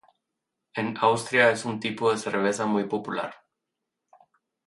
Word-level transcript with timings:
En 0.73 0.97
Austria 0.99 1.51
es 1.51 1.63
un 1.63 1.79
tipo 1.79 2.09
de 2.11 2.17
cerveza 2.17 2.65
muy 2.65 2.85
popular. 2.85 3.35